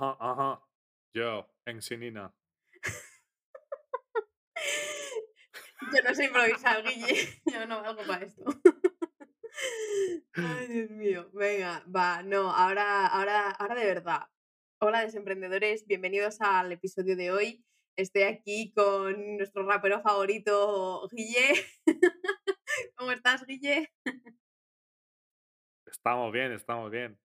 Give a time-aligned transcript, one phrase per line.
[0.00, 0.62] Ajá, ajá.
[1.12, 2.32] Yo, Ensinina.
[5.92, 7.42] Yo no sé improvisar, Guille.
[7.46, 8.44] Yo no hago para esto.
[10.34, 11.28] Ay, Dios mío.
[11.32, 12.22] Venga, va.
[12.22, 14.20] No, ahora, ahora, ahora de verdad.
[14.80, 15.84] Hola, desemprendedores.
[15.84, 17.64] Bienvenidos al episodio de hoy.
[17.96, 21.54] Estoy aquí con nuestro rapero favorito, Guille.
[22.94, 23.90] ¿Cómo estás, Guille?
[25.98, 27.18] Estamos bien, estamos bien.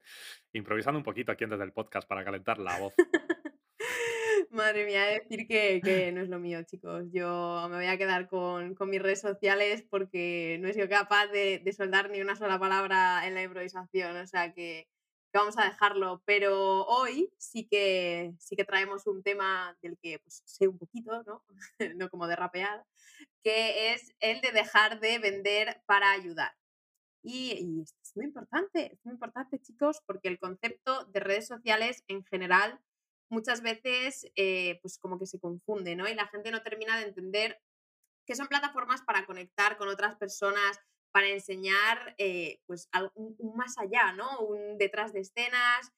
[0.52, 2.94] Improvisando un poquito aquí antes del podcast para calentar la voz.
[4.50, 7.06] Madre mía, decir que, que no es lo mío, chicos.
[7.12, 11.28] Yo me voy a quedar con, con mis redes sociales porque no he sido capaz
[11.28, 14.18] de, de soldar ni una sola palabra en la improvisación.
[14.18, 14.88] O sea que,
[15.32, 16.24] que vamos a dejarlo.
[16.26, 21.24] Pero hoy sí que, sí que traemos un tema del que pues, sé un poquito,
[21.24, 21.44] ¿no?
[21.96, 22.84] no como de rapear,
[23.44, 26.54] que es el de dejar de vender para ayudar.
[27.24, 32.24] Y, es muy importante, es muy importante, chicos, porque el concepto de redes sociales en
[32.26, 32.80] general
[33.30, 36.08] muchas veces eh, pues como que se confunde, ¿no?
[36.08, 37.62] Y la gente no termina de entender
[38.26, 40.80] que son plataformas para conectar con otras personas,
[41.12, 44.40] para enseñar eh, pues un, un más allá, ¿no?
[44.40, 45.94] Un detrás de escenas,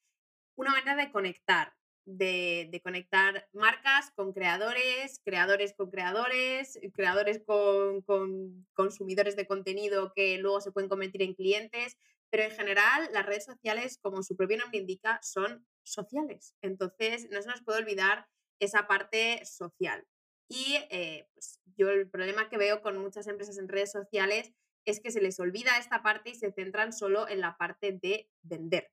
[0.55, 1.73] una manera de conectar,
[2.05, 10.37] de, conectar marcas con creadores, creadores con creadores, creadores con, con, consumidores de contenido que
[10.37, 11.97] luego se pueden convertir en clientes,
[12.29, 16.55] pero en general las redes sociales, como su propio nombre indica, son sociales.
[16.61, 18.27] Entonces, no se nos puede olvidar
[18.59, 20.05] esa parte social.
[20.47, 24.51] Y eh, pues, yo el problema que veo con muchas empresas en redes sociales
[24.85, 28.29] es que se les olvida esta parte y se centran solo en la parte de
[28.43, 28.91] vender.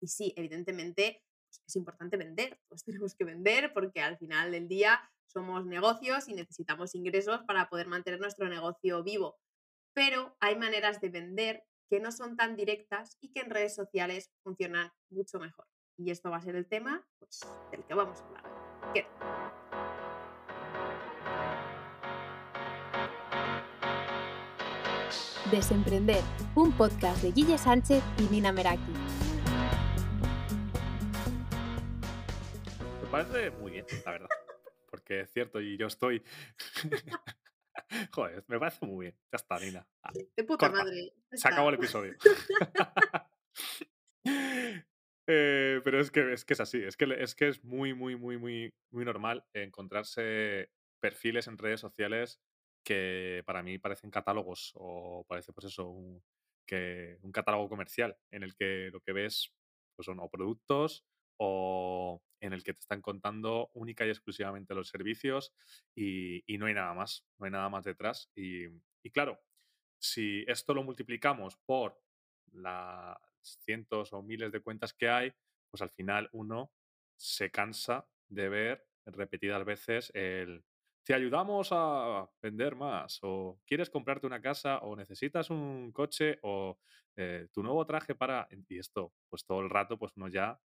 [0.00, 1.23] Y sí, evidentemente
[1.58, 6.28] pues, es importante vender, pues tenemos que vender porque al final del día somos negocios
[6.28, 9.36] y necesitamos ingresos para poder mantener nuestro negocio vivo.
[9.92, 14.30] Pero hay maneras de vender que no son tan directas y que en redes sociales
[14.42, 15.66] funcionan mucho mejor.
[15.96, 18.44] Y esto va a ser el tema pues, del que vamos a hablar.
[25.50, 26.22] Desemprender,
[26.56, 29.23] un podcast de Guille Sánchez y Nina Meraki.
[33.14, 34.28] Parece muy bien, la verdad.
[34.90, 36.22] Porque es cierto, y yo estoy.
[38.12, 39.16] Joder, me parece muy bien.
[39.30, 39.86] Ya está, Nina.
[40.02, 40.84] Ah, De puta corta.
[40.84, 41.12] madre.
[41.32, 42.14] Se acabó el episodio.
[45.26, 48.14] Eh, pero es que, es que es así, es que, es que es muy, muy,
[48.14, 50.70] muy, muy, muy normal encontrarse
[51.00, 52.42] perfiles en redes sociales
[52.84, 56.22] que para mí parecen catálogos o parece pues eso, un,
[56.66, 59.54] que, un catálogo comercial en el que lo que ves
[59.96, 61.06] pues son o productos
[61.38, 65.54] o en el que te están contando única y exclusivamente los servicios
[65.94, 68.30] y, no hay nada más, no hay nada más detrás.
[68.34, 68.66] Y,
[69.02, 69.40] y claro,
[69.98, 71.98] si esto lo multiplicamos por
[72.52, 75.32] las cientos o miles de cuentas que hay,
[75.70, 76.70] pues al final uno
[77.16, 80.64] se cansa de ver repetidas veces el
[81.04, 86.78] te ayudamos a vender más o quieres comprarte una casa o necesitas un coche o
[87.16, 90.58] eh, tu nuevo traje para y esto pues todo el rato pues uno ya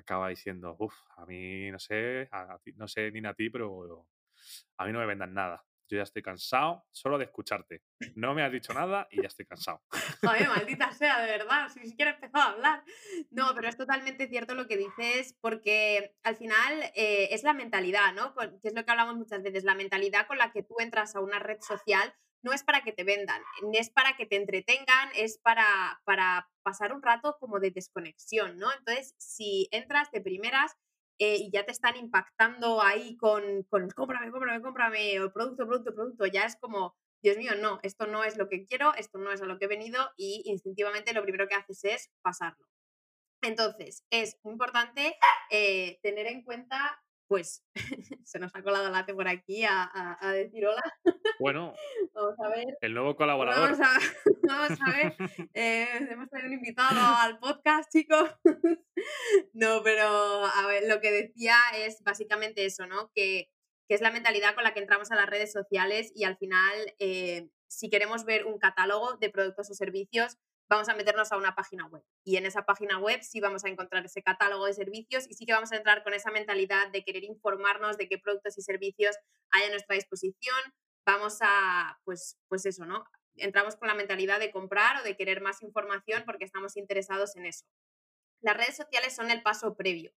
[0.00, 2.28] acaba diciendo uff a mí no sé
[2.76, 4.06] no sé ni a ti pero
[4.78, 7.82] a mí no me vendan nada yo ya estoy cansado solo de escucharte.
[8.14, 9.82] No me has dicho nada y ya estoy cansado.
[10.22, 12.84] Joder, maldita sea, de verdad, si siquiera he empezado a hablar.
[13.30, 18.14] No, pero es totalmente cierto lo que dices, porque al final eh, es la mentalidad,
[18.14, 18.34] ¿no?
[18.34, 21.20] Que es lo que hablamos muchas veces, la mentalidad con la que tú entras a
[21.20, 23.42] una red social no es para que te vendan,
[23.72, 28.72] es para que te entretengan, es para, para pasar un rato como de desconexión, ¿no?
[28.72, 30.76] Entonces, si entras de primeras
[31.18, 35.94] eh, y ya te están impactando ahí con, con cómprame, cómprame, cómprame, o producto, producto,
[35.94, 39.30] producto, ya es como, Dios mío, no, esto no es lo que quiero, esto no
[39.30, 42.66] es a lo que he venido y instintivamente lo primero que haces es pasarlo.
[43.42, 45.16] Entonces, es muy importante
[45.50, 47.64] eh, tener en cuenta, pues,
[48.24, 50.82] se nos ha colado Late por aquí a, a, a decir hola.
[51.38, 51.74] Bueno,
[52.12, 52.76] vamos a ver.
[52.80, 53.70] El nuevo colaborador.
[53.70, 53.98] Vamos a,
[54.42, 55.14] vamos a ver.
[55.54, 58.30] Eh, hemos tenido un invitado al podcast, chicos.
[59.52, 60.08] no, pero
[60.44, 63.12] a ver, lo que decía es básicamente eso, ¿no?
[63.14, 63.48] Que,
[63.88, 66.94] que, es la mentalidad con la que entramos a las redes sociales y al final,
[66.98, 70.36] eh, si queremos ver un catálogo de productos o servicios,
[70.70, 72.02] vamos a meternos a una página web.
[72.24, 75.44] Y en esa página web sí vamos a encontrar ese catálogo de servicios y sí
[75.44, 79.16] que vamos a entrar con esa mentalidad de querer informarnos de qué productos y servicios
[79.50, 80.56] hay a nuestra disposición.
[81.04, 83.04] Vamos a, pues, pues eso, ¿no?
[83.34, 87.46] Entramos con la mentalidad de comprar o de querer más información porque estamos interesados en
[87.46, 87.66] eso.
[88.40, 90.12] Las redes sociales son el paso previo.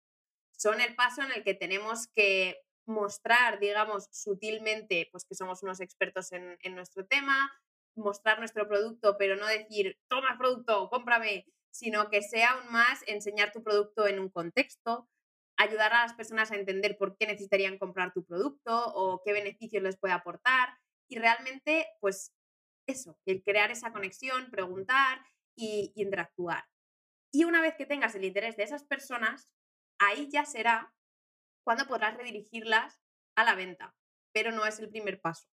[0.58, 5.80] Son el paso en el que tenemos que mostrar, digamos, sutilmente, pues que somos unos
[5.80, 7.50] expertos en, en nuestro tema,
[7.94, 13.52] mostrar nuestro producto, pero no decir, toma producto, cómprame, sino que sea aún más enseñar
[13.52, 15.08] tu producto en un contexto,
[15.56, 19.82] ayudar a las personas a entender por qué necesitarían comprar tu producto o qué beneficios
[19.82, 20.76] les puede aportar.
[21.08, 22.32] Y realmente, pues
[22.86, 25.24] eso, el crear esa conexión, preguntar
[25.56, 26.64] y, y interactuar.
[27.32, 29.48] Y una vez que tengas el interés de esas personas,
[29.98, 30.94] ahí ya será
[31.64, 33.00] cuando podrás redirigirlas
[33.36, 33.94] a la venta.
[34.32, 35.48] Pero no es el primer paso.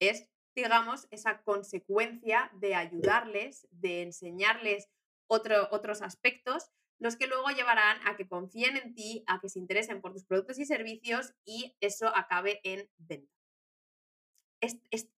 [0.00, 4.88] Es, digamos, esa consecuencia de ayudarles, de enseñarles
[5.28, 10.00] otros aspectos, los que luego llevarán a que confíen en ti, a que se interesen
[10.00, 13.30] por tus productos y servicios y eso acabe en venta.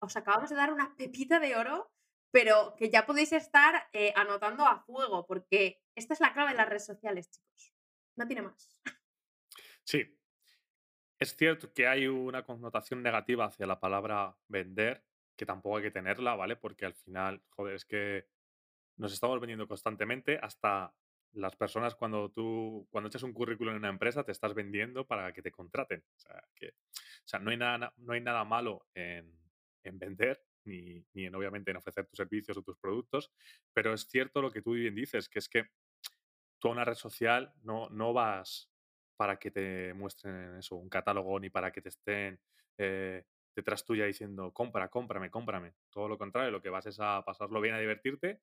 [0.00, 1.92] os acabamos de dar una pepita de oro,
[2.30, 6.56] pero que ya podéis estar eh, anotando a fuego, porque esta es la clave de
[6.56, 7.74] las redes sociales, chicos.
[8.16, 8.70] No tiene más.
[9.84, 10.18] Sí.
[11.18, 15.05] Es cierto que hay una connotación negativa hacia la palabra vender,
[15.36, 16.56] que tampoco hay que tenerla, ¿vale?
[16.56, 18.26] Porque al final, joder, es que
[18.96, 20.94] nos estamos vendiendo constantemente hasta
[21.32, 25.32] las personas cuando tú, cuando echas un currículum en una empresa, te estás vendiendo para
[25.32, 26.02] que te contraten.
[26.16, 29.30] O sea, que, o sea no, hay nada, no hay nada malo en,
[29.82, 33.30] en vender, ni, ni en, obviamente en ofrecer tus servicios o tus productos,
[33.72, 35.66] pero es cierto lo que tú bien dices, que es que
[36.58, 38.70] tú a una red social no, no vas
[39.16, 42.40] para que te muestren eso, un catálogo, ni para que te estén
[42.78, 43.24] eh,
[43.56, 45.72] detrás tuya diciendo, compra, cómprame, cómprame.
[45.90, 48.40] Todo lo contrario, lo que vas es a pasarlo bien, a divertirte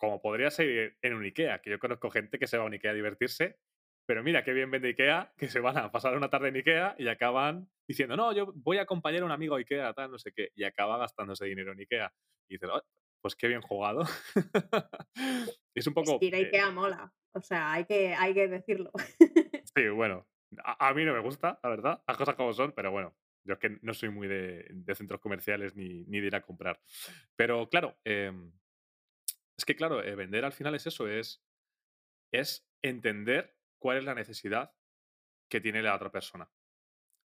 [0.00, 2.72] como podría ser en un IKEA, que yo conozco gente que se va a un
[2.72, 3.58] IKEA a divertirse,
[4.06, 6.96] pero mira qué bien vende IKEA, que se van a pasar una tarde en IKEA
[6.98, 10.18] y acaban diciendo, no, yo voy a acompañar a un amigo a IKEA, tal, no
[10.18, 12.10] sé qué, y acaba gastándose dinero en IKEA.
[12.48, 12.82] Y dices, oh,
[13.20, 14.04] pues qué bien jugado.
[15.74, 16.12] es un poco...
[16.12, 18.90] Es que ir a IKEA mola, o sea, hay que, hay que decirlo.
[19.76, 20.26] sí, bueno,
[20.64, 23.58] a, mí no me gusta, la verdad, las cosas como son, pero bueno, yo es
[23.58, 26.80] que no soy muy de, centros comerciales ni, ni, de ir a comprar.
[27.36, 28.32] Pero claro, eh,
[29.56, 31.44] es que, claro, eh, vender al final es eso, es,
[32.32, 34.72] es entender cuál es la necesidad
[35.50, 36.50] que tiene la otra persona.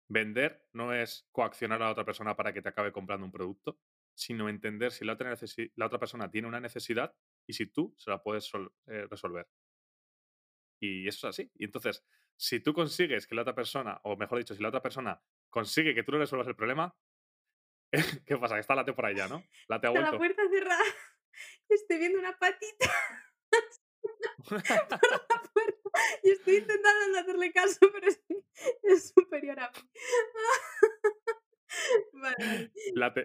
[0.09, 3.79] Vender no es coaccionar a la otra persona para que te acabe comprando un producto,
[4.13, 5.33] sino entender si la otra,
[5.75, 7.15] la otra persona tiene una necesidad
[7.47, 8.51] y si tú se la puedes
[8.87, 9.47] eh, resolver.
[10.79, 11.51] Y eso es así.
[11.55, 12.03] Y entonces,
[12.37, 15.95] si tú consigues que la otra persona, o mejor dicho, si la otra persona consigue
[15.95, 16.95] que tú le resuelvas el problema,
[18.25, 18.55] ¿qué pasa?
[18.55, 19.43] Que está la por ya, ¿no?
[19.67, 20.11] La te ha vuelto.
[20.11, 20.83] la puerta cerrada.
[21.69, 22.91] Estoy viendo una patita
[24.49, 25.85] por la puerta
[26.23, 28.07] y estoy intentando no hacerle caso, pero
[28.83, 29.89] es, superior a mí.
[32.13, 32.71] vale.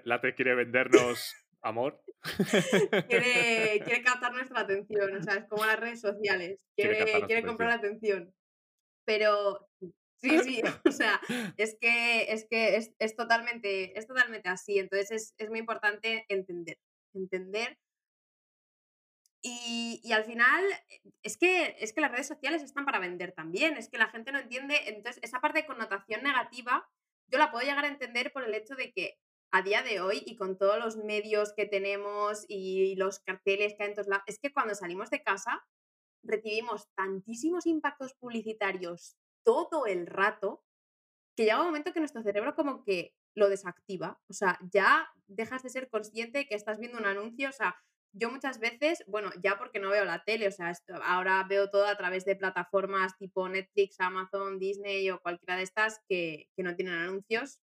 [0.05, 2.03] La, te, quiere vendernos amor.
[3.09, 6.67] quiere, quiere captar nuestra atención, o sea, es como las redes sociales.
[6.77, 8.33] Quiere, quiere, comprar atención.
[9.05, 9.69] Pero
[10.21, 11.21] sí, sí, o sea,
[11.57, 14.79] es que es, que es, es totalmente, es totalmente así.
[14.79, 16.79] Entonces es, es muy importante entender.
[17.15, 17.79] Entender
[19.43, 20.65] y, al final,
[21.23, 24.33] es que, es que las redes sociales están para vender también, es que la gente
[24.33, 26.87] no entiende, entonces esa parte de connotación negativa,
[27.29, 29.19] yo la puedo llegar a entender por el hecho de que
[29.53, 33.85] a día de hoy y con todos los medios que tenemos y los carteles que
[33.85, 35.65] hay en todos lados, es que cuando salimos de casa
[36.23, 40.65] recibimos tantísimos impactos publicitarios todo el rato
[41.37, 45.63] que llega un momento que nuestro cerebro como que lo desactiva, o sea, ya dejas
[45.63, 47.77] de ser consciente que estás viendo un anuncio, o sea,
[48.13, 50.73] yo muchas veces, bueno, ya porque no veo la tele, o sea,
[51.05, 56.01] ahora veo todo a través de plataformas tipo Netflix, Amazon, Disney o cualquiera de estas
[56.09, 57.61] que, no tienen anuncios,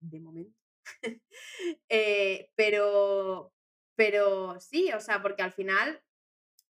[0.00, 0.56] de momento.
[1.88, 3.52] Eh, pero,
[3.96, 6.00] pero sí, o sea, porque al final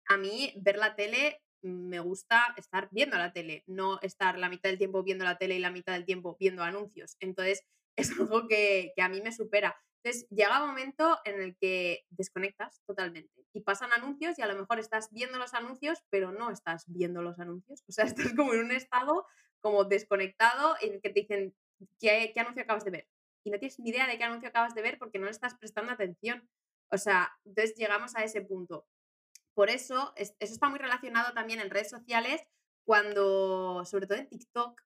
[0.06, 4.68] a mí ver la tele me gusta estar viendo la tele, no estar la mitad
[4.68, 7.16] del tiempo viendo la tele y la mitad del tiempo viendo anuncios.
[7.20, 7.64] Entonces,
[7.96, 9.76] es algo que, que a mí me supera.
[10.02, 14.58] Entonces llega un momento en el que desconectas totalmente y pasan anuncios y a lo
[14.58, 17.84] mejor estás viendo los anuncios, pero no estás viendo los anuncios.
[17.88, 19.26] O sea, estás como en un estado
[19.60, 21.54] como desconectado en el que te dicen,
[22.00, 23.08] ¿qué, anuncio acabas de ver?
[23.44, 25.54] Y no tienes ni idea de qué anuncio acabas de ver porque no le estás
[25.54, 26.48] prestando atención.
[26.90, 28.86] O sea, entonces llegamos a ese punto.
[29.54, 32.42] Por eso, eso está muy relacionado también en redes sociales,
[32.84, 34.80] cuando, sobre todo en TikTok,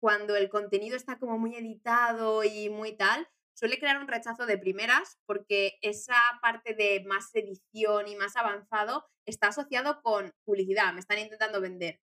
[0.00, 4.56] cuando el contenido está como muy editado y muy tal, suele crear un rechazo de
[4.56, 11.00] primeras porque esa parte de más edición y más avanzado está asociado con publicidad, me
[11.00, 12.00] están intentando vender.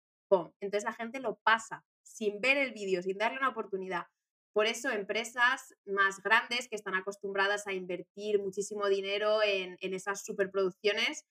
[0.59, 4.07] Entonces la gente lo pasa sin ver el vídeo, sin darle una oportunidad.
[4.53, 10.23] Por eso empresas más grandes que están acostumbradas a invertir muchísimo dinero en, en esas
[10.23, 11.25] superproducciones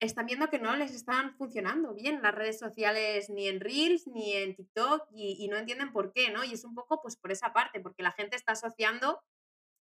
[0.00, 4.34] están viendo que no les están funcionando bien las redes sociales ni en Reels ni
[4.34, 6.44] en TikTok y, no entienden por qué, ¿no?
[6.44, 9.22] Y es un poco pues por esa parte, porque la gente está asociando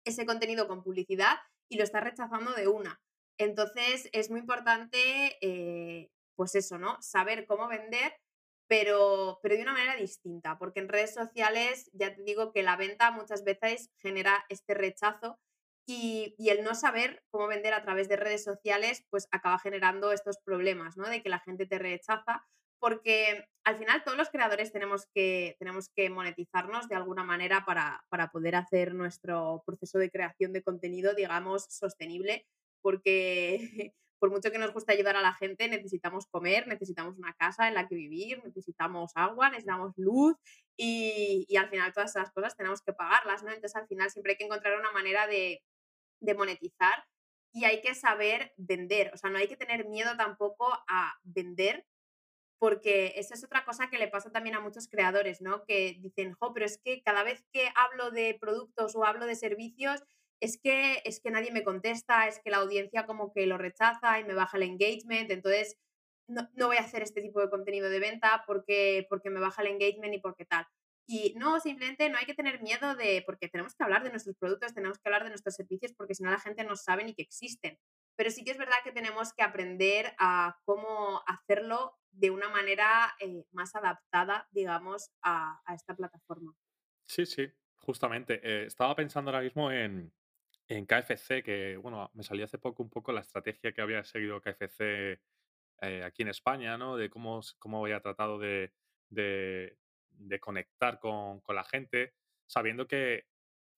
[0.04, 1.38] ese contenido con publicidad
[1.68, 3.00] y lo está rechazando de una.
[3.38, 7.00] Entonces es muy importante, eh, pues eso, ¿no?
[7.00, 8.14] Saber cómo vender,
[8.66, 12.76] pero, pero de una manera distinta, porque en redes sociales ya te digo que la
[12.76, 15.38] venta muchas veces genera este rechazo
[15.86, 20.12] y, y, el no saber cómo vender a través de redes sociales, pues acaba generando
[20.12, 21.08] estos problemas, ¿no?
[21.08, 22.44] De que la gente te rechaza
[22.80, 28.02] porque al final todos los creadores tenemos que, tenemos que monetizarnos de alguna manera para,
[28.32, 32.46] poder hacer nuestro proceso de creación de contenido, digamos, sostenible,
[32.80, 33.58] porque
[34.18, 37.74] por mucho que nos guste ayudar a la gente, necesitamos comer, necesitamos una casa en
[37.74, 40.36] la que vivir, necesitamos agua, necesitamos luz
[40.76, 43.50] y, al final todas esas cosas tenemos que pagarlas, ¿no?
[43.50, 45.62] Entonces al final siempre hay que encontrar una manera de,
[46.20, 47.04] de monetizar
[47.52, 51.86] y hay que saber vender, o sea, no hay que tener miedo tampoco a vender
[52.60, 55.64] porque esa es otra cosa que le pasa también a muchos creadores, ¿no?
[55.64, 59.34] Que dicen, jo, pero es que cada vez que hablo de productos o hablo de
[59.34, 60.02] servicios,
[60.40, 64.20] es que, es que nadie me contesta, es que la audiencia como que lo rechaza
[64.20, 65.78] y me baja el engagement, entonces
[66.28, 69.68] no, voy a hacer este tipo de contenido de venta porque, porque me baja el
[69.68, 70.66] engagement y porque tal.
[71.12, 74.36] Y no, simplemente no hay que tener miedo de, porque tenemos que hablar de nuestros
[74.36, 77.14] productos, tenemos que hablar de nuestros servicios, porque si no la gente no sabe ni
[77.14, 77.80] que existen.
[78.14, 83.12] Pero sí que es verdad que tenemos que aprender a cómo hacerlo de una manera
[83.18, 86.54] eh, más adaptada, digamos, a, esta plataforma.
[87.06, 88.40] Sí, sí, justamente.
[88.44, 90.12] Eh, estaba pensando ahora mismo en,
[90.68, 94.40] en KFC, que bueno, me salió hace poco un poco la estrategia que había seguido
[94.40, 94.80] KFC
[95.80, 96.96] eh, aquí en España, ¿no?
[96.96, 98.72] De cómo, cómo había tratado de,
[99.08, 99.79] de,
[100.40, 102.14] conectar con, con, la gente,
[102.46, 103.26] sabiendo que,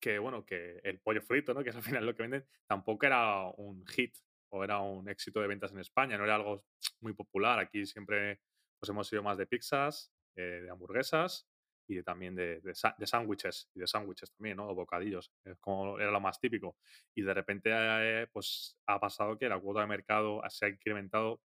[0.00, 1.62] que, bueno, que el pollo frito, ¿no?
[1.62, 4.16] Que es al final lo que venden, tampoco era un hit
[4.50, 6.64] o era un éxito de ventas en España, no era algo
[7.00, 7.58] muy popular.
[7.58, 8.40] Aquí siempre
[8.78, 11.46] pues hemos sido más de pizzas, eh, de hamburguesas
[11.86, 14.68] y también de, de, sándwiches, y de sándwiches también, ¿no?
[14.68, 16.76] O bocadillos, como era lo más típico.
[17.14, 21.40] Y de repente, eh, pues ha pasado que la cuota de mercado se ha incrementado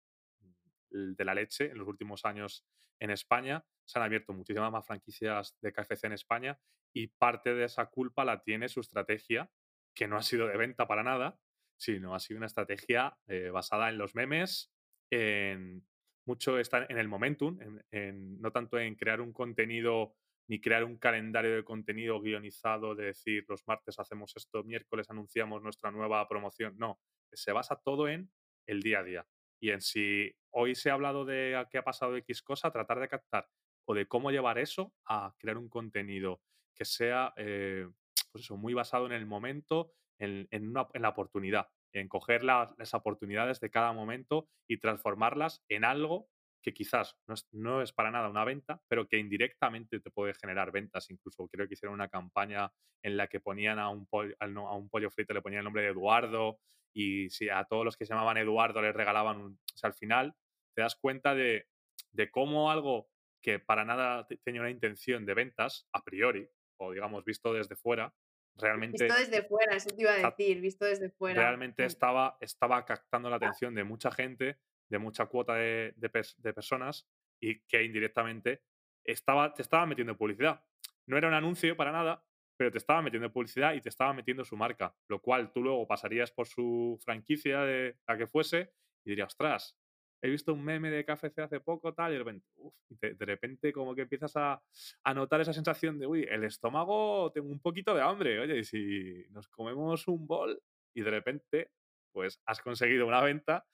[0.90, 2.66] de la leche en los últimos años
[3.00, 3.66] en España.
[3.86, 6.60] Se han abierto muchísimas más franquicias de KFC en España
[6.94, 9.52] y parte de esa culpa la tiene su estrategia,
[9.96, 11.40] que no ha sido de venta para nada,
[11.78, 14.72] sino ha sido una estrategia eh, basada en los memes,
[15.12, 15.86] en
[16.26, 17.60] mucho está en el momentum,
[17.92, 20.16] en, no tanto en crear un contenido
[20.50, 25.62] ni crear un calendario de contenido guionizado de decir los martes hacemos esto, miércoles anunciamos
[25.62, 26.76] nuestra nueva promoción.
[26.78, 27.00] No,
[27.32, 28.32] se basa todo en
[28.66, 29.28] el día a día.
[29.60, 33.08] Y en si hoy se ha hablado de qué ha pasado X cosa, tratar de
[33.08, 33.48] captar
[33.86, 36.42] o de cómo llevar eso a crear un contenido
[36.76, 37.88] que sea eh,
[38.32, 43.70] pues eso, muy basado en el momento en, la oportunidad, en coger las oportunidades de
[43.70, 46.28] cada momento y transformarlas en algo
[46.62, 47.18] que quizás
[47.52, 51.10] no es, para nada una venta, pero que indirectamente te puede generar ventas.
[51.10, 52.72] Incluso creo que hicieron una campaña
[53.04, 55.84] en la que ponían a un, pollo, a un pollo frito, le ponían el nombre
[55.84, 56.60] de Eduardo
[56.94, 59.54] y si a todos los que se llamaban Eduardo les regalaban un...
[59.54, 60.36] O sea, al final
[60.76, 61.68] te das cuenta de,
[62.12, 63.10] de cómo algo
[63.42, 66.50] que para nada tenía una intención de ventas, a priori,
[66.80, 68.14] o digamos visto desde fuera,
[68.56, 69.06] realmente...
[69.06, 71.42] Visto desde fuera, eso te iba a decir, visto desde fuera.
[71.42, 71.86] Realmente mm.
[71.86, 74.58] estaba, estaba captando la atención de mucha gente,
[74.90, 77.08] de mucha cuota de, de, personas
[77.40, 78.62] y que indirectamente
[79.04, 80.64] estaba, te estaba metiendo publicidad.
[81.06, 82.24] No era un anuncio para nada,
[82.58, 85.88] pero te estaba metiendo publicidad y te estaba metiendo su marca, lo cual tú luego
[85.88, 88.74] pasarías por su franquicia de la que fuese
[89.06, 89.78] y dirías, ostras,
[90.22, 92.48] he visto un meme de KFC hace poco, tal, y de repente,
[92.90, 94.62] de, repente como que empiezas a,
[95.04, 98.64] a, notar esa sensación de, uy, el estómago, tengo un poquito de hambre, oye, y
[98.64, 100.60] si nos comemos un bol
[100.96, 101.72] y de repente,
[102.12, 103.68] pues has conseguido una venta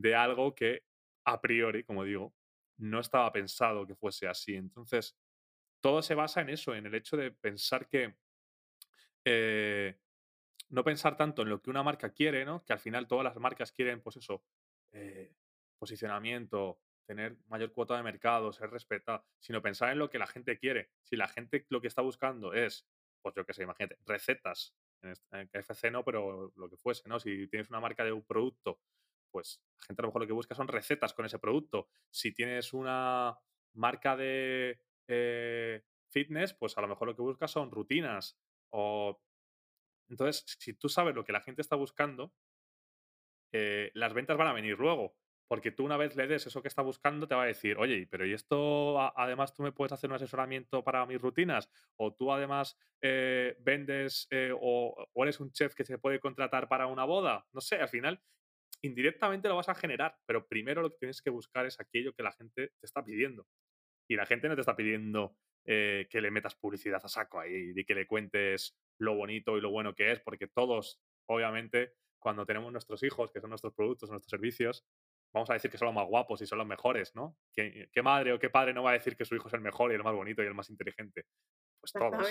[0.00, 0.84] de algo que
[1.24, 2.34] a priori, como digo,
[2.78, 4.54] no estaba pensado que fuese así.
[4.54, 5.16] Entonces,
[5.80, 8.16] todo se basa en eso, en el hecho de pensar que...
[9.24, 9.98] Eh,
[10.70, 12.64] no pensar tanto en lo que una marca quiere, ¿no?
[12.64, 14.44] Que al final todas las marcas quieren, pues eso,
[14.92, 15.34] eh,
[15.78, 20.58] posicionamiento, tener mayor cuota de mercado, ser respetado, sino pensar en lo que la gente
[20.58, 20.90] quiere.
[21.02, 22.86] Si la gente lo que está buscando es,
[23.20, 27.18] pues yo qué sé, imagínate, recetas, en KFC no, pero lo que fuese, ¿no?
[27.18, 28.80] Si tienes una marca de un producto,
[29.30, 31.88] pues la gente a lo mejor lo que busca son recetas con ese producto.
[32.10, 33.38] Si tienes una
[33.74, 38.38] marca de eh, fitness, pues a lo mejor lo que buscas son rutinas.
[38.70, 39.20] O...
[40.08, 42.32] Entonces, si tú sabes lo que la gente está buscando,
[43.52, 45.16] eh, las ventas van a venir luego.
[45.48, 48.06] Porque tú una vez le des eso que está buscando, te va a decir, oye,
[48.08, 51.68] pero ¿y esto además tú me puedes hacer un asesoramiento para mis rutinas?
[51.96, 56.86] O tú además eh, vendes eh, o, eres un chef que se puede contratar para
[56.86, 57.48] una boda.
[57.52, 58.22] No sé, al final
[58.82, 62.22] indirectamente lo vas a generar, pero primero lo que tienes que buscar es aquello que
[62.22, 63.46] la gente te está pidiendo.
[64.08, 67.72] Y la gente no te está pidiendo eh, que le metas publicidad a saco ahí
[67.74, 72.44] y que le cuentes lo bonito y lo bueno que es, porque todos, obviamente, cuando
[72.44, 74.84] tenemos nuestros hijos, que son nuestros productos, nuestros servicios,
[75.32, 77.36] vamos a decir que son los más guapos y son los mejores, ¿no?
[77.52, 79.60] ¿Qué, qué madre o qué padre no va a decir que su hijo es el
[79.60, 81.26] mejor y el más bonito y el más inteligente?
[81.80, 82.26] Pues todos.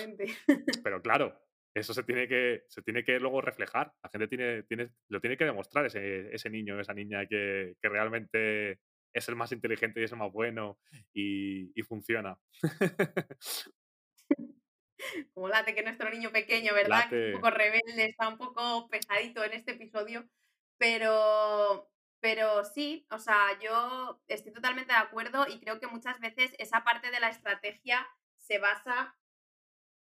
[0.84, 1.40] Pero claro,
[1.74, 3.92] eso se tiene que, se tiene que luego reflejar.
[4.02, 7.88] La gente tiene, tiene, lo tiene que demostrar ese, ese niño, esa niña que, que
[7.88, 8.80] realmente
[9.12, 10.78] es el más inteligente y es el más bueno
[11.12, 12.38] y, y funciona.
[15.34, 17.08] Como late que nuestro niño pequeño, ¿verdad?
[17.08, 20.28] Que es un poco rebelde, está un poco pesadito en este episodio,
[20.78, 26.52] pero, pero sí, o sea, yo estoy totalmente de acuerdo y creo que muchas veces
[26.58, 29.16] esa parte de la estrategia se basa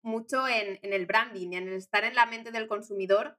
[0.07, 3.37] mucho en, el branding, en estar en la mente del consumidor,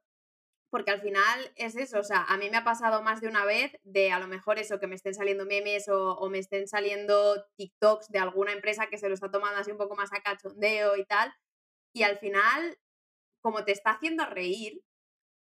[0.70, 3.46] porque al final es eso, o sea, a mí me ha pasado más de una
[3.46, 6.68] vez de a lo mejor eso, que me estén saliendo memes o, o me estén
[6.68, 10.20] saliendo TikToks de alguna empresa que se lo está tomando así un poco más a
[10.20, 11.32] cachondeo y tal,
[11.94, 12.78] y al final,
[13.42, 14.82] como te está haciendo reír,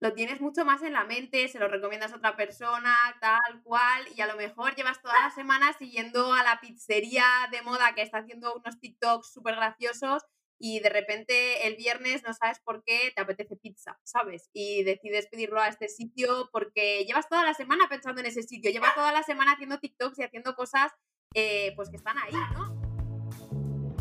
[0.01, 4.07] lo tienes mucho más en la mente, se lo recomiendas a otra persona, tal cual,
[4.15, 8.03] y a lo mejor llevas toda la semana siguiendo a la pizzería de moda que
[8.03, 10.23] está haciendo unos TikToks súper graciosos
[10.59, 14.51] y de repente el viernes no sabes por qué te apetece pizza, ¿sabes?
[14.53, 18.71] Y decides pedirlo a este sitio porque llevas toda la semana pensando en ese sitio,
[18.71, 20.93] llevas toda la semana haciendo TikToks y haciendo cosas
[21.35, 22.79] eh, pues que están ahí, ¿no?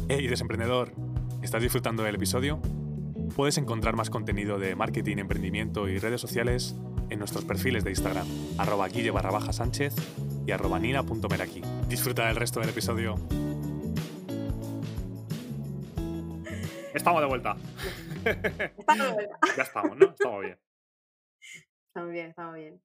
[0.10, 0.94] Hey, desemprendedor,
[1.44, 2.62] ¿estás disfrutando del episodio?
[3.36, 6.76] Puedes encontrar más contenido de marketing, emprendimiento y redes sociales
[7.10, 9.94] en nuestros perfiles de Instagram, arroba guille barra baja sánchez
[10.46, 11.62] y arroba nina.meraki.
[11.88, 13.16] Disfruta del resto del episodio.
[16.98, 17.56] Estamos de vuelta.
[18.26, 19.30] Está todo bueno.
[19.56, 20.06] ya estamos, ¿no?
[20.08, 20.60] Estamos bien.
[21.88, 22.82] Estamos bien, estamos bien.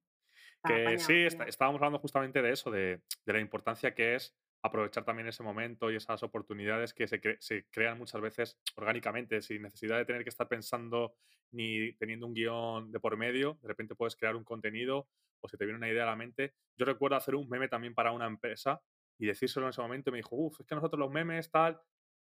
[0.63, 4.35] Que apañado, sí, está- estábamos hablando justamente de eso, de, de la importancia que es
[4.63, 9.41] aprovechar también ese momento y esas oportunidades que se, cre- se crean muchas veces orgánicamente,
[9.41, 11.15] sin necesidad de tener que estar pensando
[11.51, 13.57] ni teniendo un guion de por medio.
[13.61, 15.09] De repente puedes crear un contenido
[15.41, 16.53] o se te viene una idea a la mente.
[16.77, 18.81] Yo recuerdo hacer un meme también para una empresa
[19.19, 21.79] y decírselo en ese momento y me dijo, uff, es que nosotros los memes tal,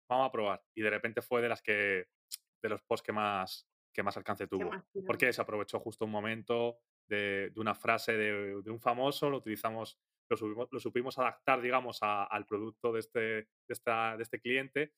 [0.10, 0.64] vamos a probar.
[0.76, 2.08] Y de repente fue de las que,
[2.62, 6.12] de los posts que más, que más alcance tuvo más porque se aprovechó justo un
[6.12, 11.18] momento de, de una frase de, de un famoso, lo utilizamos, lo, subimos- lo supimos
[11.18, 14.94] adaptar, digamos, a- al producto de este, de, esta- de este cliente.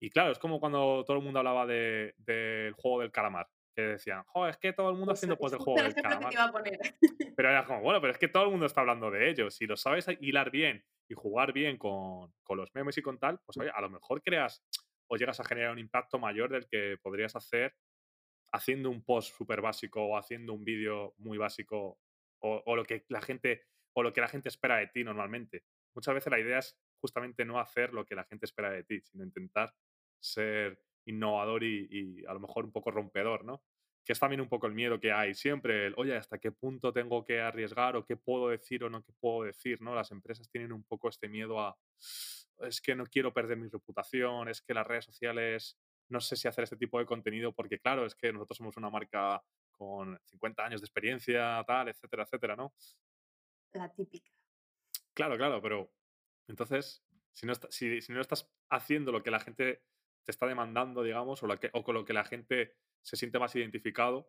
[0.00, 3.82] Y claro, es como cuando todo el mundo hablaba de- del juego del calamar, que
[3.82, 6.02] decían, joder, es que todo el mundo Eso, haciendo es pues del juego el del
[6.02, 6.32] calamar.
[7.36, 9.50] Pero era como, bueno, pero es que todo el mundo está hablando de ello.
[9.50, 13.40] Si lo sabes hilar bien y jugar bien con, con los memes y con tal,
[13.44, 14.64] pues oye, a lo mejor creas
[15.08, 17.74] o llegas a generar un impacto mayor del que podrías hacer
[18.52, 22.00] haciendo un post súper básico o haciendo un vídeo muy básico
[22.40, 25.64] o, o lo que la gente o lo que la gente espera de ti normalmente.
[25.94, 29.00] Muchas veces la idea es justamente no hacer lo que la gente espera de ti,
[29.00, 29.74] sino intentar
[30.20, 33.64] ser innovador y, y a lo mejor un poco rompedor, ¿no?
[34.08, 36.94] Que es también un poco el miedo que hay siempre, el, oye, ¿hasta qué punto
[36.94, 39.94] tengo que arriesgar o qué puedo decir o no qué puedo decir, ¿no?
[39.94, 41.76] Las empresas tienen un poco este miedo a,
[42.62, 46.48] es que no quiero perder mi reputación, es que las redes sociales no sé si
[46.48, 49.42] hacer este tipo de contenido porque, claro, es que nosotros somos una marca
[49.72, 52.72] con 50 años de experiencia, tal, etcétera, etcétera, ¿no?
[53.72, 54.30] La típica.
[55.12, 55.92] Claro, claro, pero
[56.46, 59.82] entonces, si no, está- si, si no estás haciendo lo que la gente
[60.28, 63.56] te está demandando, digamos, o, lo que, con lo que la gente se siente más
[63.56, 64.28] identificado,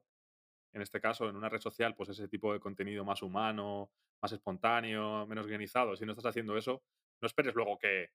[0.72, 4.32] en este caso, en una red social, pues ese tipo de contenido más humano, más
[4.32, 6.86] espontáneo, menos guionizado, si no estás haciendo eso,
[7.22, 8.12] no esperes luego que,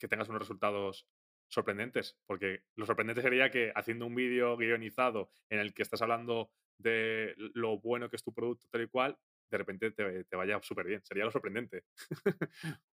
[0.00, 1.06] que tengas unos resultados
[1.46, 6.50] sorprendentes, porque lo sorprendente sería que haciendo un vídeo guionizado en el que estás hablando
[6.76, 9.16] de lo bueno que es tu producto tal y cual,
[9.48, 11.04] de repente te, vaya súper bien.
[11.04, 11.84] Sería lo sorprendente.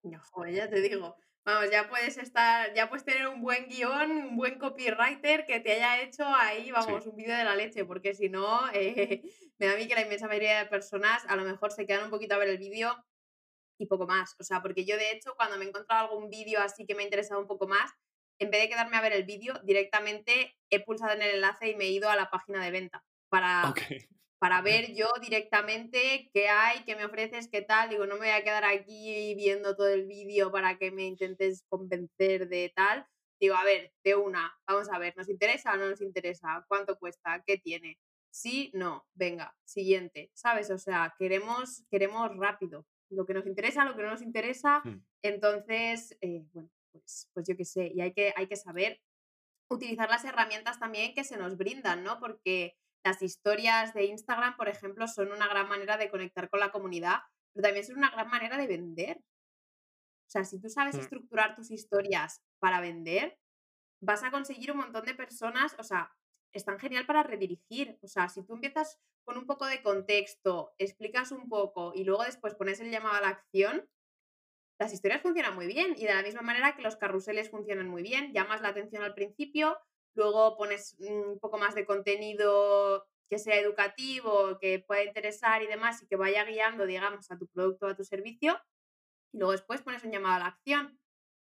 [0.03, 1.17] No, ya te digo.
[1.45, 5.73] Vamos, ya puedes estar, ya puedes tener un buen guion, un buen copywriter que te
[5.73, 9.21] haya hecho ahí, vamos, un vídeo de la leche, porque si no, eh,
[9.59, 12.05] me da a mí que la inmensa mayoría de personas a lo mejor se quedan
[12.05, 12.95] un poquito a ver el vídeo
[13.77, 14.35] y poco más.
[14.39, 17.03] O sea, porque yo de hecho cuando me he encontrado algún vídeo así que me
[17.03, 17.91] ha interesado un poco más,
[18.39, 21.75] en vez de quedarme a ver el vídeo, directamente he pulsado en el enlace y
[21.75, 23.71] me he ido a la página de venta para.
[24.45, 27.89] Para ver yo directamente qué hay, qué me ofreces, qué tal.
[27.89, 31.63] Digo, no me voy a quedar aquí viendo todo el vídeo para que me intentes
[31.67, 33.07] convencer de tal.
[33.39, 36.63] Digo, a ver, de una, vamos a ver, ¿nos interesa o no nos interesa?
[36.67, 37.43] ¿Cuánto cuesta?
[37.47, 37.97] ¿Qué tiene?
[38.29, 40.69] Sí, no, venga, siguiente, ¿sabes?
[40.69, 42.85] O sea, queremos, queremos rápido.
[43.09, 44.83] Lo que nos interesa, lo que no nos interesa.
[44.83, 45.03] Hmm.
[45.23, 49.01] Entonces, eh, bueno, pues, pues yo qué sé, y hay que, hay que saber
[49.71, 52.19] utilizar las herramientas también que se nos brindan, ¿no?
[52.19, 56.71] Porque las historias de Instagram, por ejemplo, son una gran manera de conectar con la
[56.71, 57.19] comunidad,
[57.53, 59.17] pero también son una gran manera de vender.
[60.27, 60.99] O sea, si tú sabes Mm.
[60.99, 63.37] estructurar tus historias para vender,
[64.01, 66.11] vas a conseguir un montón de personas, o sea,
[66.53, 67.99] están genial para redirigir.
[68.03, 72.23] O sea, si tú empiezas con un poco de contexto, explicas un poco y luego
[72.23, 73.87] después pones el llamado a la acción,
[74.79, 78.03] las historias funcionan muy bien y de la misma manera que los carruseles funcionan muy
[78.03, 79.77] bien, llamas la atención al principio,
[80.15, 86.01] luego pones un poco más de contenido que sea educativo, que pueda interesar y demás
[86.01, 88.59] y que vaya guiando, digamos, a tu producto o a tu servicio
[89.31, 90.99] y luego después pones un llamado a la acción.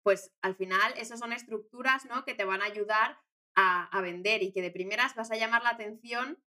[0.02, 2.24] Pues al final esas son estructuras ¿no?
[2.24, 3.18] que te van a ayudar
[3.54, 6.42] a, a vender y que de primeras vas a llamar la atención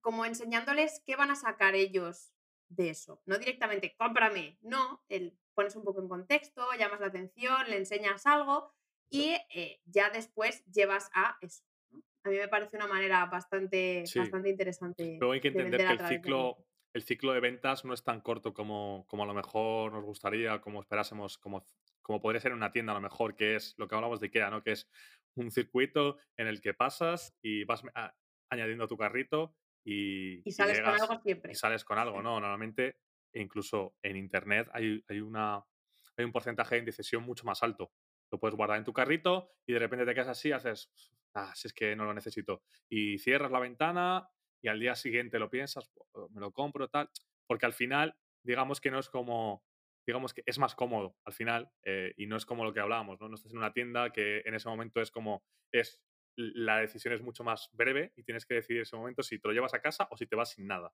[0.00, 2.32] como enseñándoles qué van a sacar ellos
[2.68, 3.20] de eso.
[3.26, 8.24] No directamente, cómprame, no, el, pones un poco en contexto, llamas la atención, le enseñas
[8.26, 8.75] algo
[9.10, 11.64] y eh, ya después llevas a eso.
[12.24, 15.16] A mí me parece una manera bastante, bastante interesante.
[15.18, 16.56] Pero hay que entender que el ciclo,
[16.92, 20.60] el ciclo de ventas no es tan corto como, como a lo mejor nos gustaría,
[20.60, 21.64] como esperásemos, como,
[22.02, 24.26] como podría ser en una tienda a lo mejor, que es lo que hablamos de
[24.26, 24.62] IKEA, ¿no?
[24.62, 24.88] Que es
[25.36, 27.82] un circuito en el que pasas y vas
[28.50, 31.52] añadiendo tu carrito y, sales con algo siempre.
[31.52, 32.40] Y sales con algo, ¿no?
[32.40, 32.96] Normalmente,
[33.34, 35.64] incluso en Internet hay, hay, una,
[36.16, 37.92] hay un porcentaje de indecisión mucho más alto.
[38.30, 40.92] Lo puedes guardar en tu carrito y de repente te quedas así, haces,
[41.34, 42.62] ah, si es que no lo necesito.
[42.88, 44.28] Y cierras la ventana
[44.60, 45.90] y al día siguiente lo piensas,
[46.30, 47.08] me lo compro, tal.
[47.46, 49.64] Porque al final, digamos que no es como,
[50.06, 53.20] digamos que es más cómodo al final eh, y no es como lo que hablábamos,
[53.20, 53.28] ¿no?
[53.28, 56.00] No estás en una tienda que en ese momento es como, es
[56.36, 59.48] la decisión es mucho más breve y tienes que decidir en ese momento si te
[59.48, 60.92] lo llevas a casa o si te vas sin nada.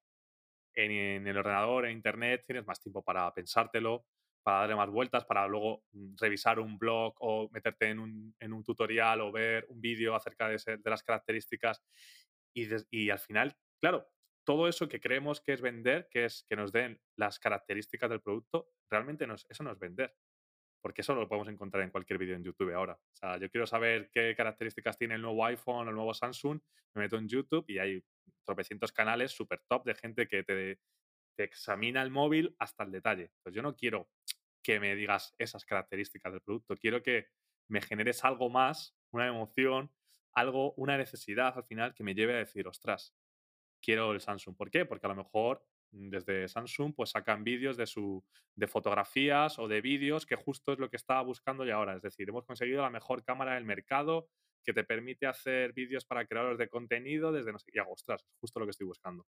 [0.74, 4.06] En, el ordenador, en internet, tienes más tiempo para pensártelo,
[4.42, 9.20] para darle más vueltas, para luego mm, revisar un blog o meterte en un, tutorial
[9.20, 11.82] o ver un vídeo acerca de, de, las características.
[12.54, 14.08] Y, al final, claro,
[14.44, 18.20] todo eso que creemos que es vender, que es que nos den las características del
[18.20, 20.14] producto, realmente no eso no es vender
[20.82, 22.94] porque eso lo podemos encontrar en cualquier vídeo en YouTube ahora.
[22.94, 26.60] O sea, yo quiero saber qué características tiene el nuevo iPhone o el nuevo Samsung,
[26.94, 28.02] me meto en YouTube y hay
[28.44, 30.80] tropecientos canales súper top de gente que te,
[31.36, 33.30] te, examina el móvil hasta el detalle.
[33.42, 34.10] Pues yo no quiero
[34.62, 37.28] que me digas esas características del producto, quiero que
[37.68, 39.92] me generes algo más, una emoción,
[40.34, 43.14] algo, una necesidad al final que me lleve a decir, ostras,
[43.82, 44.56] quiero el Samsung.
[44.56, 44.84] ¿Por qué?
[44.84, 49.82] Porque a lo mejor desde Samsung pues sacan vídeos de su de fotografías o de
[49.82, 51.94] vídeos que justo es lo que estaba buscando y ahora.
[51.94, 54.28] Es decir hemos conseguido la mejor cámara del mercado
[54.64, 58.22] que te permite hacer vídeos para creadores de contenido desde no sé y hago ostras
[58.22, 59.26] es justo lo que estoy buscando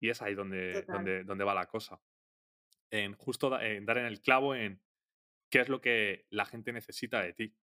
[0.00, 2.00] y es ahí donde donde, donde va la cosa
[2.90, 4.80] en justo en dar en el clavo en
[5.50, 7.56] qué es lo que la gente necesita de ti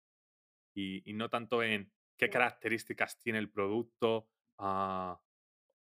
[0.75, 5.15] y, y no tanto en qué características tiene el producto uh,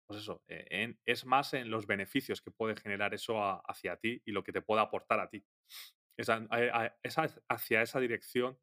[0.06, 4.32] pues eso, eh, es más en los beneficios que puede generar eso hacia ti y
[4.32, 5.44] lo que te pueda aportar a ti.
[6.16, 8.58] Es, hacia esa dirección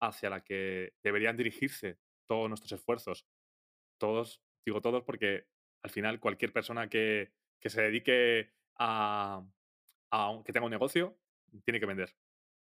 [0.00, 3.26] hacia la que deberían dirigirse todos nuestros esfuerzos.
[4.00, 5.46] Todos, digo todos porque
[5.82, 9.46] al final cualquier persona que, se dedique a,
[10.10, 11.18] a, que tenga un negocio
[11.64, 12.14] tiene que vender.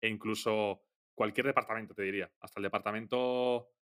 [0.01, 2.31] E incluso cualquier departamento, te diría.
[2.39, 3.75] Hasta el departamento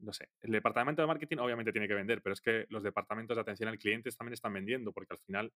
[0.00, 3.36] no sé, el departamento de marketing obviamente tiene que vender, pero es que los departamentos
[3.36, 5.52] de atención al cliente también están vendiendo, porque al final,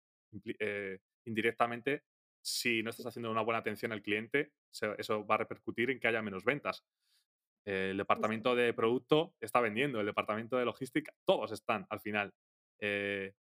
[0.59, 2.05] eh, indirectamente,
[2.42, 4.53] si no estás haciendo una buena atención al cliente,
[4.99, 6.85] eso va a repercutir en que haya menos ventas.
[7.66, 12.35] el departamento de producto está vendiendo, el departamento de logística, todos están al final
[12.79, 13.33] eh,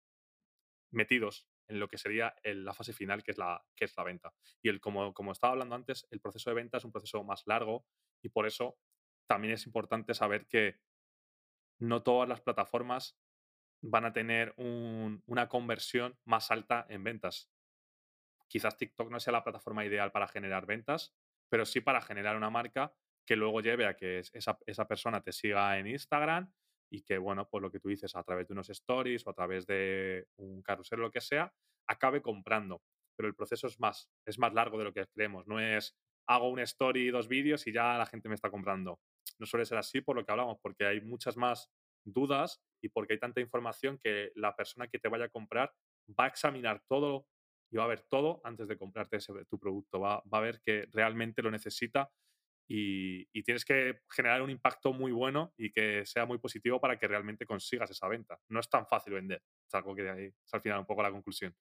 [0.92, 4.34] metidos en lo que sería la fase final, que es la, que es la venta.
[4.62, 7.44] Y el, como, como estaba hablando antes, el proceso de venta es un proceso más
[7.46, 7.86] largo
[8.22, 8.78] y por eso
[9.28, 10.80] también es importante saber que
[11.80, 13.18] no todas las plataformas
[13.82, 17.52] van a tener una conversión más alta en ventas.
[18.48, 21.14] Quizás TikTok no sea la plataforma ideal para generar ventas,
[21.50, 22.94] pero sí para generar una marca
[23.26, 26.54] que luego lleve a que esa, esa persona te siga en Instagram
[26.94, 29.34] y que, bueno, pues lo que tú dices, a través de unos stories o a
[29.34, 31.52] través de un carrusel o lo que sea,
[31.88, 32.82] acabe comprando.
[33.16, 35.48] Pero el proceso es más, es más largo de lo que creemos.
[35.48, 35.96] No es
[36.28, 39.00] hago un story dos vídeos y ya la gente me está comprando
[39.40, 41.70] no suele ser así por lo que hablamos, porque hay muchas más
[42.06, 45.74] dudas y porque hay tanta información que la persona que te vaya a comprar
[46.20, 47.28] va a examinar todo
[47.72, 50.00] y va a ver todo antes de comprarte ese, tu producto.
[50.00, 52.12] Va, a ver que realmente lo necesita
[52.68, 57.08] y, tienes que generar un impacto muy bueno y que sea muy positivo para que
[57.08, 58.40] realmente consigas esa venta.
[58.50, 59.42] No es tan fácil vender.
[59.68, 61.56] Es algo que ahí es al final un poco la conclusión.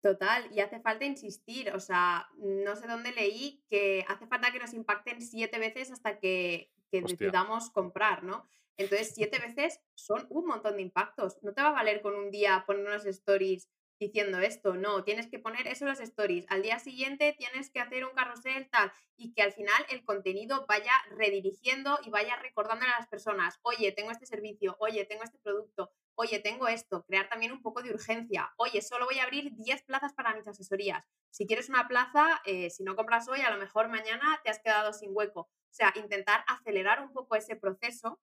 [0.00, 4.60] Total, y hace falta insistir, o sea, no sé dónde leí que hace falta que
[4.60, 8.48] nos impacten siete veces hasta que, decidamos comprar, ¿no?
[8.78, 11.36] Entonces, siete veces son un montón de impactos.
[11.42, 13.68] No te va a valer con un día poner unas stories
[13.98, 17.80] diciendo esto, no, tienes que poner eso en los stories, al día siguiente tienes que
[17.80, 22.92] hacer un carrusel tal y que al final el contenido vaya redirigiendo y vaya recordándole
[22.92, 27.28] a las personas, oye, tengo este servicio, oye, tengo este producto, oye, tengo esto, crear
[27.28, 31.04] también un poco de urgencia, oye, solo voy a abrir 10 plazas para mis asesorías,
[31.30, 34.58] si quieres una plaza, eh, si no compras hoy, a lo mejor mañana te has
[34.60, 35.40] quedado sin hueco.
[35.40, 38.18] O sea, intentar acelerar un poco ese proceso.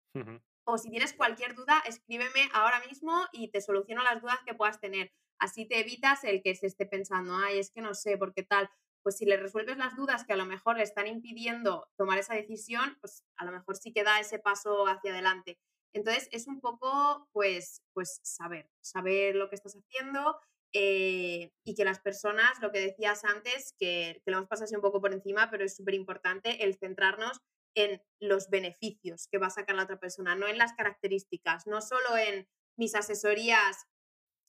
[0.67, 4.79] O si tienes cualquier duda, escríbeme ahora mismo y te soluciono las dudas que puedas
[4.79, 5.13] tener.
[5.37, 8.43] Así te evitas el que se esté pensando, ay, es que no sé, por qué
[8.43, 8.69] tal.
[9.03, 12.33] Pues si le resuelves las dudas que a lo mejor le están impidiendo tomar esa
[12.33, 15.59] decisión, pues a lo mejor sí que da ese paso hacia adelante.
[15.93, 20.39] Entonces es un poco, pues, pues saber, saber lo que estás haciendo
[20.73, 24.75] eh, y que las personas, lo que decías antes, que, que lo hemos pasado así
[24.75, 27.39] un poco por encima, pero es súper importante el centrarnos
[27.75, 31.81] en los beneficios que va a sacar la otra persona, no en las características, no
[31.81, 33.85] solo en mis asesorías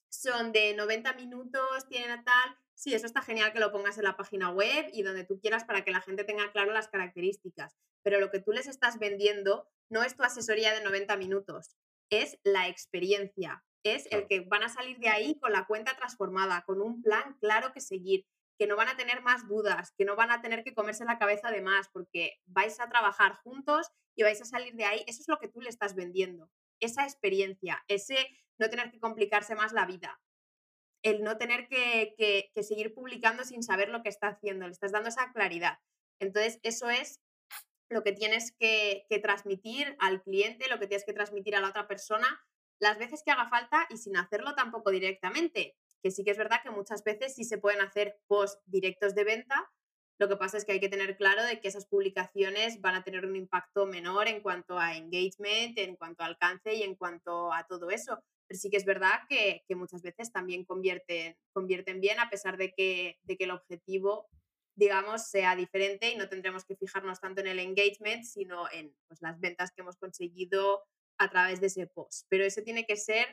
[0.08, 2.58] son de 90 minutos, tienen tal.
[2.74, 5.64] Sí, eso está genial que lo pongas en la página web y donde tú quieras
[5.64, 7.76] para que la gente tenga claro las características.
[8.02, 11.76] Pero lo que tú les estás vendiendo no es tu asesoría de 90 minutos,
[12.10, 13.64] es la experiencia.
[13.82, 17.36] Es el que van a salir de ahí con la cuenta transformada, con un plan
[17.40, 18.26] claro que seguir,
[18.58, 21.18] que no van a tener más dudas, que no van a tener que comerse la
[21.18, 25.04] cabeza de más, porque vais a trabajar juntos y vais a salir de ahí.
[25.06, 29.54] Eso es lo que tú le estás vendiendo, esa experiencia, ese no tener que complicarse
[29.54, 30.20] más la vida,
[31.02, 35.08] el no tener que, seguir publicando sin saber lo que está haciendo, le estás dando
[35.08, 35.78] esa claridad.
[36.18, 37.20] Entonces, eso es
[37.90, 41.68] lo que tienes que, que, transmitir al cliente, lo que tienes que transmitir a la
[41.68, 42.26] otra persona,
[42.80, 45.76] las veces que haga falta y sin hacerlo tampoco directamente.
[46.06, 49.24] Que sí que es verdad que muchas veces sí se pueden hacer post directos de
[49.24, 49.68] venta,
[50.20, 53.02] lo que pasa es que hay que tener claro de que esas publicaciones van a
[53.02, 57.52] tener un impacto menor en cuanto a engagement, en cuanto a alcance y en cuanto
[57.52, 58.22] a todo eso.
[58.46, 62.70] Pero sí que es verdad que, muchas veces también convierten, convierten bien a pesar de
[62.70, 64.28] que, de que el objetivo,
[64.76, 69.20] digamos, sea diferente y no tendremos que fijarnos tanto en el engagement, sino en pues,
[69.22, 70.84] las ventas que hemos conseguido
[71.18, 72.26] a través de ese post.
[72.28, 73.26] Pero ese tiene que ser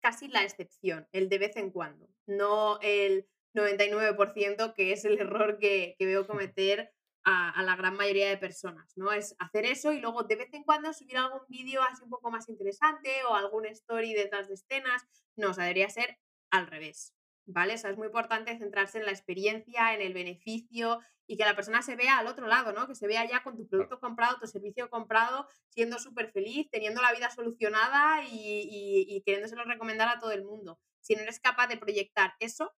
[0.00, 5.58] casi la excepción, el de vez en cuando, no el 99% que es el error
[5.58, 6.92] que, que veo cometer
[7.24, 9.12] a, la gran mayoría de personas, ¿no?
[9.12, 12.30] Es hacer eso y luego de vez en cuando subir algún vídeo así un poco
[12.30, 15.06] más interesante o algún story detrás de escenas.
[15.36, 16.18] No, o sea, debería ser
[16.50, 17.14] al revés,
[17.48, 17.74] ¿vale?
[17.74, 21.56] O sea, es muy importante centrarse en la experiencia, en el beneficio y que la
[21.56, 22.86] persona se vea al otro lado, ¿no?
[22.86, 27.00] Que se vea ya con tu producto comprado, tu servicio comprado, siendo súper feliz, teniendo
[27.00, 30.78] la vida solucionada y, y, y queriéndoselo recomendar a todo el mundo.
[31.00, 32.74] Si no eres capaz de proyectar eso,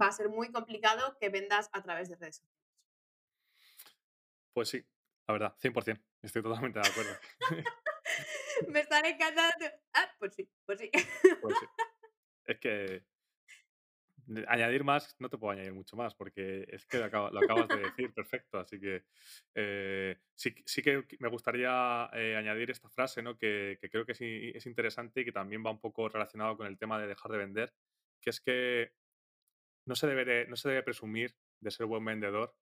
[0.00, 2.66] va a ser muy complicado que vendas a través de redes sociales.
[4.52, 4.84] Pues sí,
[5.28, 6.02] la verdad, 100%.
[6.22, 7.12] Estoy totalmente de acuerdo.
[8.68, 9.66] Me están encantando.
[9.92, 10.90] Ah, pues sí, pues sí.
[11.40, 11.66] Pues sí.
[12.46, 13.04] Es que
[14.48, 18.12] añadir más, no te puedo añadir mucho más, porque es que lo, acabas de decir
[18.12, 18.58] perfecto.
[18.58, 19.04] Así que
[19.54, 23.36] eh, sí, sí, que me gustaría eh, añadir esta frase, ¿no?
[23.36, 26.78] Que, creo que sí, es interesante y que también va un poco relacionado con el
[26.78, 27.74] tema de dejar de vender,
[28.20, 28.92] que es que
[29.86, 32.56] no se debe, no se debe presumir de ser buen vendedor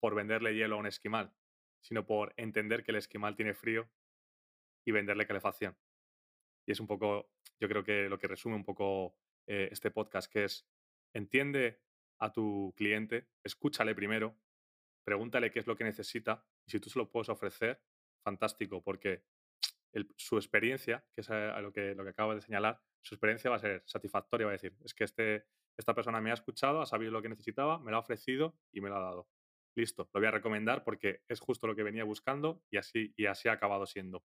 [0.00, 1.32] por venderle hielo a un esquimal,
[1.80, 3.90] sino por entender que el esquimal tiene frío
[4.84, 5.76] y venderle calefacción.
[6.66, 10.30] Y es un poco, yo creo que lo que resume un poco eh, este podcast,
[10.30, 10.66] que es,
[11.14, 11.80] entiende
[12.18, 14.38] a tu cliente, escúchale primero,
[15.04, 17.80] pregúntale qué es lo que necesita y si tú se lo puedes ofrecer,
[18.24, 19.24] fantástico, porque
[20.16, 23.82] su experiencia, que es lo, que, lo que de señalar, su experiencia va a ser
[23.86, 27.22] satisfactoria, va a decir, es que este, esta persona me ha escuchado, ha sabido lo
[27.22, 29.28] que necesitaba, me lo ha ofrecido y me lo ha dado
[29.76, 33.26] listo, lo voy a recomendar porque es justo lo que venía buscando y así, y
[33.26, 34.24] así ha acabado siendo.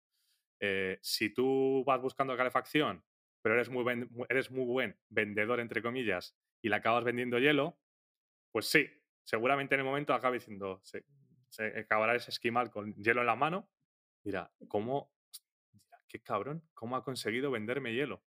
[0.59, 3.03] Eh, si tú vas buscando calefacción,
[3.41, 3.83] pero eres muy,
[4.29, 7.79] eres muy buen vendedor, entre comillas, y le acabas vendiendo hielo,
[8.51, 8.87] pues sí,
[9.23, 11.05] seguramente en el momento acabe diciendo, se,
[11.79, 13.69] acabará ese esquimal con hielo en la mano.
[14.23, 15.11] Mira, ¿cómo?
[16.07, 18.23] qué cabrón, ¿cómo ha conseguido venderme hielo?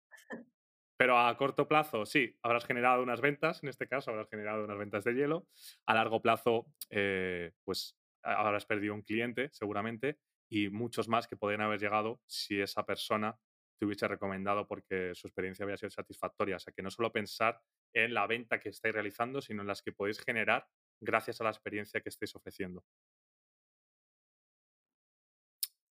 [0.97, 4.79] Pero a corto plazo, sí, habrás generado unas ventas, en este caso habrás generado unas
[4.79, 5.47] ventas de hielo.
[5.87, 11.61] A largo plazo, eh, pues habrás perdido un cliente, seguramente, y muchos más que podrían
[11.61, 13.39] haber llegado si esa persona
[13.79, 16.57] te hubiese recomendado porque su experiencia había sido satisfactoria.
[16.57, 17.61] O sea, que no solo pensar
[17.93, 20.67] en la venta que estáis realizando, sino en las que podéis generar
[21.01, 22.85] gracias a la experiencia que estáis ofreciendo.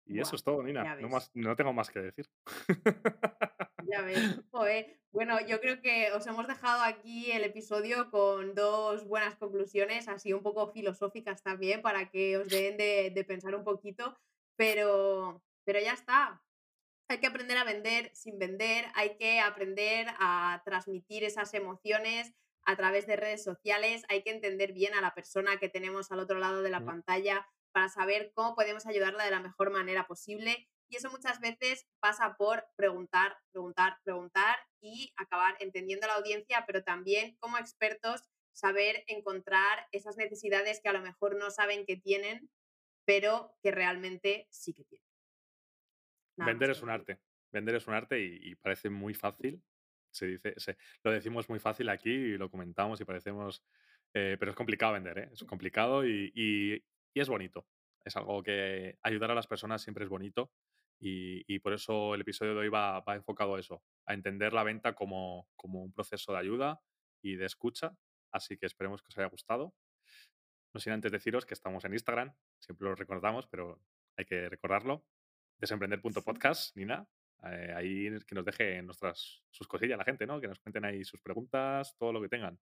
[0.06, 0.96] Y eso es todo, Nina.
[0.96, 2.28] No, no tengo más que decir.
[3.84, 4.42] Ya ves.
[5.10, 10.32] Bueno, yo creo que os hemos dejado aquí el episodio con dos buenas conclusiones, así
[10.32, 14.18] un poco filosóficas también, para que os den de, pensar un poquito.
[14.56, 16.42] Pero, pero ya está.
[17.12, 22.32] Hay que aprender a vender sin vender, hay que aprender a transmitir esas emociones
[22.64, 26.20] a través de redes sociales, hay que entender bien a la persona que tenemos al
[26.20, 30.68] otro lado de la pantalla para saber cómo podemos ayudarla de la mejor manera posible.
[30.88, 36.64] Y eso muchas veces pasa por preguntar, preguntar, preguntar y acabar entendiendo a la audiencia,
[36.66, 38.22] pero también como expertos
[38.52, 42.50] saber encontrar esas necesidades que a lo mejor no saben que tienen,
[43.04, 45.11] pero que realmente sí que tienen.
[46.36, 47.20] Nada Vender es un arte.
[47.52, 49.62] Vender es un arte y, y parece muy fácil.
[50.10, 53.64] Se dice, se- lo decimos muy fácil aquí y lo comentamos y parecemos.
[54.14, 55.30] eh, pero es complicado vender, ¿eh?
[55.32, 56.74] Es complicado y, y-
[57.14, 57.66] y es bonito.
[58.04, 60.52] Es algo que ayudar a las personas siempre es bonito
[61.00, 64.52] y, y por eso el episodio de hoy va, va enfocado a eso, a entender
[64.52, 66.80] la venta como, como un proceso de ayuda
[67.22, 67.96] y de escucha.
[68.32, 69.74] Así que esperemos que os haya gustado.
[70.74, 73.80] No sin antes deciros que estamos en Instagram, siempre lo recordamos, pero
[74.16, 75.06] hay que recordarlo.
[75.62, 77.06] Desemprender.podcast, Nina.
[77.44, 80.40] Eh, ahí que nos dejen nuestras, sus cosillas la gente, ¿no?
[80.40, 82.58] Que nos cuenten ahí sus preguntas, todo lo que tengan.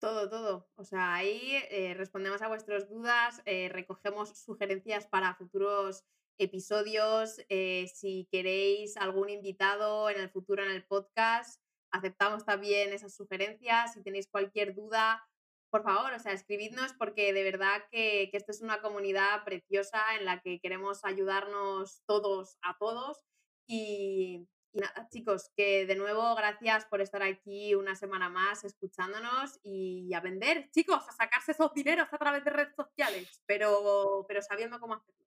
[0.00, 0.68] Todo, todo.
[0.74, 6.04] O sea, ahí eh, respondemos a vuestras dudas, eh, recogemos sugerencias para futuros
[6.36, 7.38] episodios.
[7.48, 11.62] eh, si queréis algún invitado en el futuro en el podcast,
[11.92, 13.94] aceptamos también esas sugerencias.
[13.94, 15.24] Si tenéis cualquier duda,
[15.70, 20.02] por favor, o sea, escribidnos porque de verdad que, que esto es una comunidad preciosa
[20.18, 23.24] en la que queremos ayudarnos todos a todos.
[23.66, 29.58] Y, y nada, chicos, que de nuevo gracias por estar aquí una semana más escuchándonos
[29.62, 34.42] y a vender, chicos, a sacarse esos dineros a través de redes sociales, pero, pero
[34.42, 35.26] sabiendo cómo hacerlo.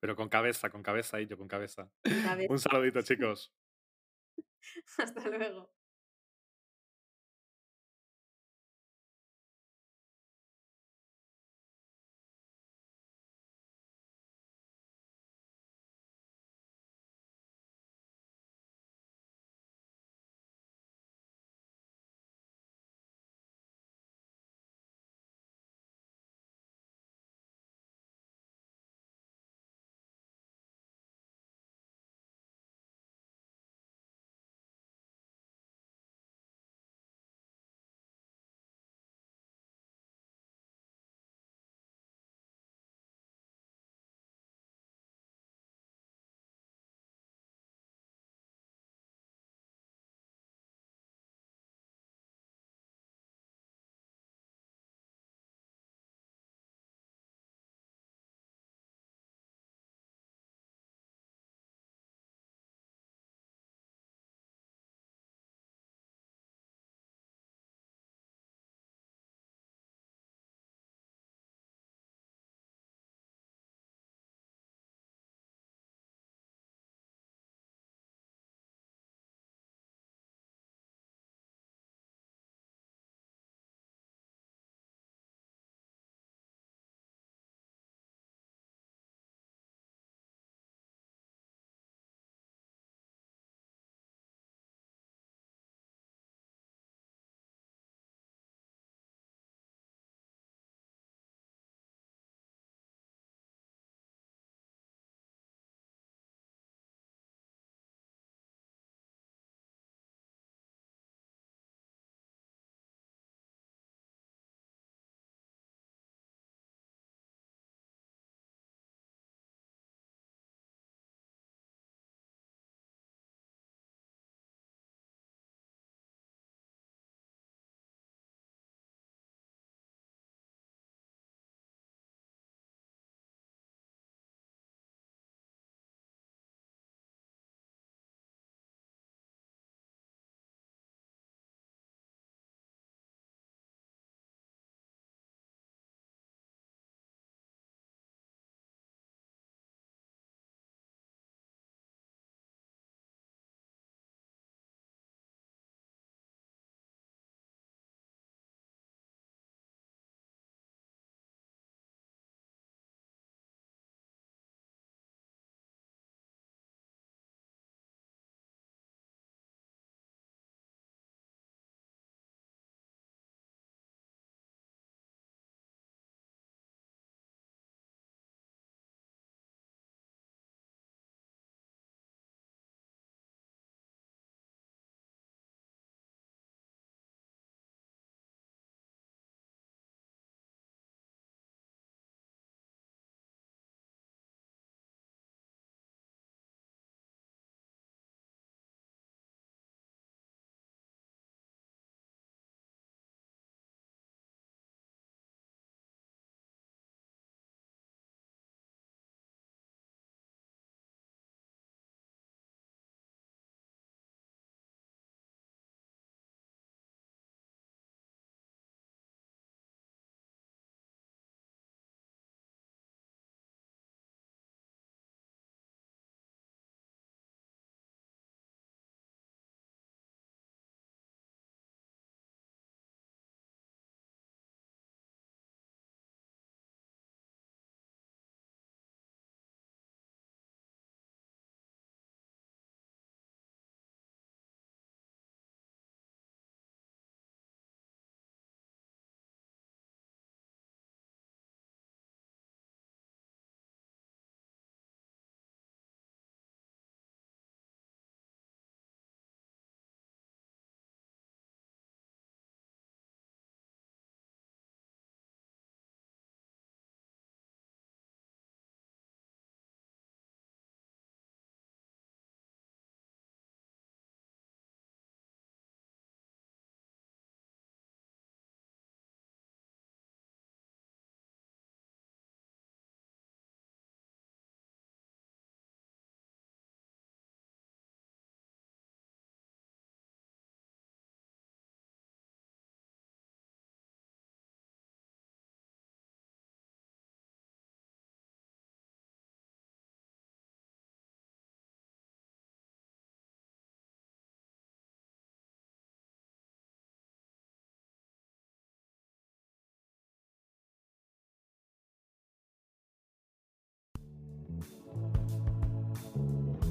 [0.00, 1.90] Pero con cabeza, con cabeza y yo con cabeza.
[2.02, 2.52] con cabeza.
[2.52, 3.52] Un saludito, chicos.
[4.98, 5.75] Hasta luego.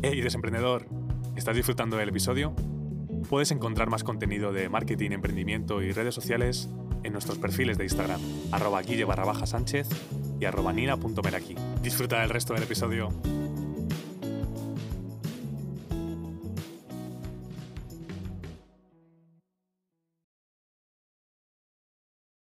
[0.07, 0.85] Hey, desemprendedor,
[1.35, 2.55] ¿estás disfrutando del episodio?
[3.27, 6.69] Puedes encontrar más contenido de marketing, emprendimiento y redes sociales
[7.01, 11.55] en nuestros perfiles de Instagram, arroba y arroba nina.meraki.
[11.81, 13.09] Disfruta del resto del episodio.